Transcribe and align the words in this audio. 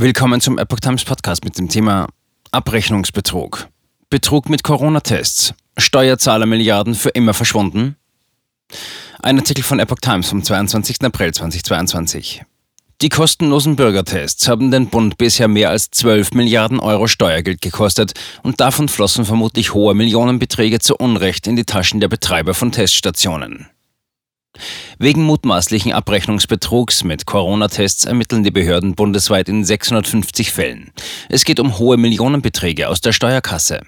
Willkommen 0.00 0.40
zum 0.40 0.58
Epoch 0.58 0.78
Times 0.78 1.02
Podcast 1.04 1.44
mit 1.44 1.58
dem 1.58 1.68
Thema 1.68 2.06
Abrechnungsbetrug. 2.52 3.66
Betrug 4.08 4.48
mit 4.48 4.62
Corona-Tests. 4.62 5.54
Steuerzahlermilliarden 5.76 6.94
für 6.94 7.08
immer 7.08 7.34
verschwunden? 7.34 7.96
Ein 9.20 9.38
Artikel 9.40 9.64
von 9.64 9.80
Epoch 9.80 9.98
Times 9.98 10.28
vom 10.28 10.44
22. 10.44 11.02
April 11.02 11.34
2022. 11.34 12.44
Die 13.02 13.08
kostenlosen 13.08 13.74
Bürgertests 13.74 14.46
haben 14.46 14.70
den 14.70 14.86
Bund 14.86 15.18
bisher 15.18 15.48
mehr 15.48 15.70
als 15.70 15.90
12 15.90 16.30
Milliarden 16.30 16.78
Euro 16.78 17.08
Steuergeld 17.08 17.60
gekostet 17.60 18.12
und 18.44 18.60
davon 18.60 18.88
flossen 18.88 19.24
vermutlich 19.24 19.74
hohe 19.74 19.96
Millionenbeträge 19.96 20.78
zu 20.78 20.94
Unrecht 20.94 21.48
in 21.48 21.56
die 21.56 21.64
Taschen 21.64 21.98
der 21.98 22.06
Betreiber 22.06 22.54
von 22.54 22.70
Teststationen. 22.70 23.66
Wegen 24.98 25.22
mutmaßlichen 25.22 25.92
Abrechnungsbetrugs 25.92 27.04
mit 27.04 27.24
Corona-Tests 27.24 28.04
ermitteln 28.04 28.42
die 28.42 28.50
Behörden 28.50 28.96
bundesweit 28.96 29.48
in 29.48 29.64
650 29.64 30.50
Fällen. 30.50 30.90
Es 31.28 31.44
geht 31.44 31.60
um 31.60 31.78
hohe 31.78 31.96
Millionenbeträge 31.96 32.88
aus 32.88 33.00
der 33.00 33.12
Steuerkasse. 33.12 33.82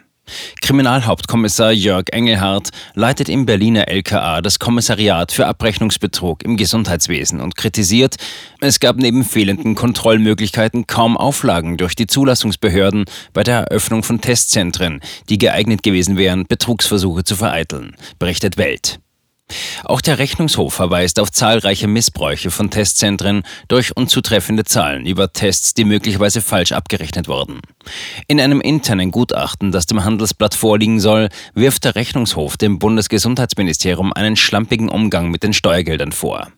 Kriminalhauptkommissar 0.61 1.73
Jörg 1.73 2.05
Engelhardt 2.13 2.69
leitet 2.95 3.29
im 3.29 3.47
Berliner 3.47 3.89
LKA 3.89 4.41
das 4.43 4.61
Kommissariat 4.61 5.33
für 5.33 5.49
Abrechnungsbetrug 5.49 6.45
im 6.45 6.57
Gesundheitswesen 6.57 7.41
und 7.41 7.57
kritisiert, 7.57 8.15
es 8.61 8.79
gab 8.79 8.97
neben 8.97 9.25
fehlenden 9.25 9.75
Kontrollmöglichkeiten 9.75 10.87
kaum 10.87 11.17
Auflagen 11.17 11.77
durch 11.79 11.97
die 11.97 12.07
Zulassungsbehörden 12.07 13.07
bei 13.33 13.43
der 13.43 13.63
Eröffnung 13.63 14.05
von 14.05 14.21
Testzentren, 14.21 15.01
die 15.29 15.39
geeignet 15.39 15.83
gewesen 15.83 16.17
wären, 16.17 16.47
Betrugsversuche 16.47 17.25
zu 17.25 17.35
vereiteln, 17.35 17.97
berichtet 18.21 18.57
Welt. 18.57 19.01
Auch 19.85 20.01
der 20.01 20.19
Rechnungshof 20.19 20.75
verweist 20.75 21.21
auf 21.21 21.31
zahlreiche 21.31 21.87
Missbräuche 21.87 22.51
von 22.51 22.71
Testzentren 22.71 23.43
durch 23.69 23.97
unzutreffende 23.97 24.65
Zahlen 24.65 25.07
über 25.07 25.33
Tests, 25.33 25.75
die 25.75 25.85
möglicherweise 25.85 26.41
falsch 26.41 26.73
abgerechnet 26.73 27.29
wurden. 27.29 27.61
In 28.27 28.41
einem 28.41 28.61
internen 28.61 29.11
Gutachten, 29.11 29.73
das 29.73 29.87
dem 29.87 30.05
Handelsblatt 30.05 30.55
vorliegen 30.55 31.01
soll, 31.01 31.29
wirft 31.55 31.85
der 31.85 31.95
Rechnungshof 31.95 32.57
dem 32.57 32.79
Bundesgesundheitsministerium 32.79 34.13
einen 34.13 34.37
schlampigen 34.37 34.89
Umgang 34.89 35.31
mit 35.31 35.43
den 35.43 35.53
Steuergeldern 35.53 36.13
vor. 36.13 36.49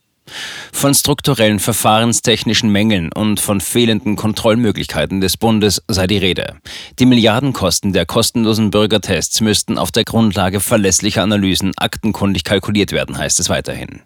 Von 0.73 0.95
strukturellen 0.95 1.59
verfahrenstechnischen 1.59 2.71
Mängeln 2.71 3.13
und 3.13 3.41
von 3.41 3.61
fehlenden 3.61 4.17
Kontrollmöglichkeiten 4.17 5.21
des 5.21 5.37
Bundes 5.37 5.83
sei 5.89 6.07
die 6.07 6.19
Rede. 6.19 6.57
Die 6.99 7.07
Milliardenkosten 7.07 7.93
der 7.93 8.07
kostenlosen 8.07 8.71
Bürgertests 8.71 9.41
müssten 9.41 9.79
auf 9.79 9.93
der 9.93 10.05
Grundlage 10.05 10.61
verlässlicher 10.61 11.23
Analysen 11.23 11.73
aktenkundig 11.77 12.45
kalkuliert 12.45 12.93
werden, 12.93 13.19
heißt 13.19 13.41
es 13.41 13.49
weiterhin. 13.49 14.03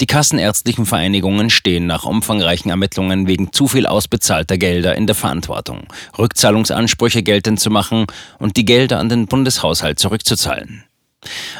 Die 0.00 0.06
kassenärztlichen 0.06 0.86
Vereinigungen 0.86 1.50
stehen 1.50 1.86
nach 1.86 2.04
umfangreichen 2.04 2.70
Ermittlungen 2.70 3.26
wegen 3.26 3.52
zu 3.52 3.68
viel 3.68 3.86
ausbezahlter 3.86 4.58
Gelder 4.58 4.96
in 4.96 5.06
der 5.06 5.14
Verantwortung, 5.14 5.86
Rückzahlungsansprüche 6.18 7.22
geltend 7.22 7.60
zu 7.60 7.70
machen 7.70 8.06
und 8.38 8.56
die 8.56 8.64
Gelder 8.64 8.98
an 8.98 9.08
den 9.08 9.26
Bundeshaushalt 9.26 9.98
zurückzuzahlen. 9.98 10.84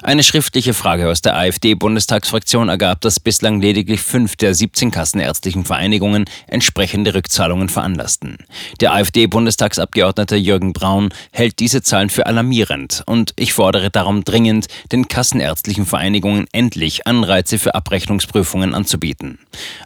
Eine 0.03 0.23
schriftliche 0.23 0.75
Frage 0.75 1.09
aus 1.09 1.23
der 1.23 1.37
AfD-Bundestagsfraktion 1.37 2.69
ergab, 2.69 3.01
dass 3.01 3.20
bislang 3.20 3.61
lediglich 3.61 4.01
fünf 4.01 4.37
der 4.37 4.55
17 4.55 4.91
kassenärztlichen 4.91 5.65
Vereinigungen 5.65 6.25
entsprechende 6.47 7.15
Rückzahlungen 7.15 7.69
veranlassten. 7.69 8.39
Der 8.81 8.93
AfD-Bundestagsabgeordnete 8.95 10.37
Jürgen 10.37 10.73
Braun 10.73 11.11
hält 11.33 11.59
diese 11.59 11.83
Zahlen 11.83 12.11
für 12.11 12.27
alarmierend 12.27 13.03
und 13.06 13.33
ich 13.37 13.53
fordere 13.53 13.91
darum 13.91 14.25
dringend, 14.25 14.67
den 14.93 15.09
kassenärztlichen 15.09 15.87
Vereinigungen 15.87 16.47
endlich 16.53 17.06
Anreize 17.06 17.59
für 17.59 17.75
Abrechnungsprüfungen 17.75 18.75
anzubieten. 18.75 19.39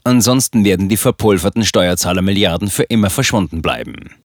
Ansonsten 0.04 0.64
werden 0.64 0.88
die 0.88 0.96
verpulverten 0.96 1.64
Steuerzahlermilliarden 1.64 2.68
für 2.68 2.84
immer 2.84 3.10
verschwunden 3.10 3.62
bleiben. 3.62 4.10